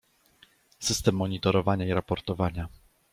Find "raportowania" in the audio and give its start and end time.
1.93-2.67